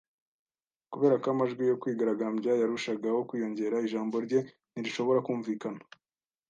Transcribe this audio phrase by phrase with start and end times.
[0.91, 4.39] Kubera ko amajwi yo kwigaragambya yarushagaho kwiyongera, ijambo rye
[4.73, 5.81] ntirishobora kumvikana.